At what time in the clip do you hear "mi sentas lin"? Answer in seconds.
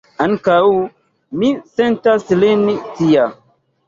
1.41-2.65